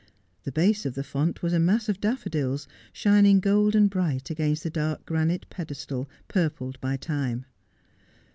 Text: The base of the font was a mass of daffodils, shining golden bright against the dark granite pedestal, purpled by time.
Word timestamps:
The 0.45 0.51
base 0.51 0.87
of 0.87 0.95
the 0.95 1.03
font 1.03 1.43
was 1.43 1.53
a 1.53 1.59
mass 1.59 1.87
of 1.87 2.01
daffodils, 2.01 2.67
shining 2.91 3.39
golden 3.39 3.85
bright 3.87 4.31
against 4.31 4.63
the 4.63 4.71
dark 4.71 5.05
granite 5.05 5.45
pedestal, 5.51 6.09
purpled 6.27 6.81
by 6.81 6.97
time. 6.97 7.45